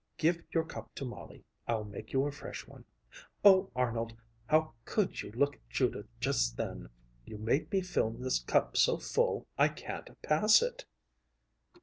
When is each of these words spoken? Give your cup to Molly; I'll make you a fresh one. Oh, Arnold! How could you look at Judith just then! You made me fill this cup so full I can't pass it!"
Give 0.17 0.41
your 0.51 0.63
cup 0.65 0.95
to 0.95 1.05
Molly; 1.05 1.43
I'll 1.67 1.83
make 1.83 2.11
you 2.11 2.25
a 2.25 2.31
fresh 2.31 2.65
one. 2.65 2.85
Oh, 3.45 3.69
Arnold! 3.75 4.13
How 4.47 4.73
could 4.83 5.21
you 5.21 5.31
look 5.31 5.57
at 5.57 5.69
Judith 5.69 6.07
just 6.19 6.57
then! 6.57 6.89
You 7.23 7.37
made 7.37 7.71
me 7.71 7.81
fill 7.81 8.09
this 8.09 8.39
cup 8.39 8.75
so 8.77 8.97
full 8.97 9.45
I 9.59 9.67
can't 9.67 10.19
pass 10.23 10.63
it!" 10.63 10.85